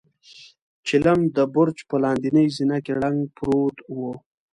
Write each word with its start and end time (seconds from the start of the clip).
چيلم 0.87 1.19
د 1.35 1.37
برج 1.55 1.77
په 1.89 1.95
لاندنۍ 2.03 2.47
زينه 2.57 2.77
کې 2.85 2.93
ړنګ 3.01 3.19
پروت 3.37 3.77
و. 3.93 3.97